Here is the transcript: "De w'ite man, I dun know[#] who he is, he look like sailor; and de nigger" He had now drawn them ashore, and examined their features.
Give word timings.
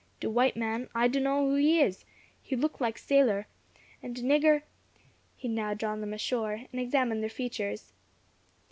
"De 0.19 0.25
w'ite 0.27 0.55
man, 0.55 0.89
I 0.95 1.07
dun 1.07 1.21
know[#] 1.21 1.47
who 1.47 1.55
he 1.57 1.79
is, 1.79 2.05
he 2.41 2.55
look 2.55 2.81
like 2.81 2.97
sailor; 2.97 3.45
and 4.01 4.15
de 4.15 4.23
nigger" 4.23 4.63
He 5.37 5.47
had 5.47 5.53
now 5.55 5.73
drawn 5.75 6.01
them 6.01 6.11
ashore, 6.13 6.65
and 6.71 6.81
examined 6.81 7.21
their 7.21 7.29
features. 7.29 7.93